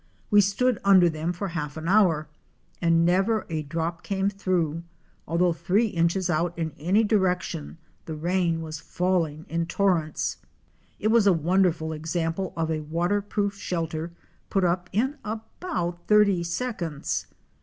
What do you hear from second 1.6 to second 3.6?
an hour and never